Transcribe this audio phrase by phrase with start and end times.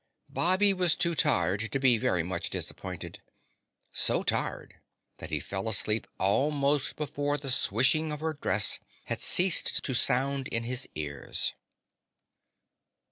[0.29, 3.21] Bobby was too tired to be very much disappointed,
[3.91, 4.79] so tired
[5.19, 10.47] that he fell asleep almost before the swishing of her dress had ceased to sound
[10.47, 11.53] in his ears.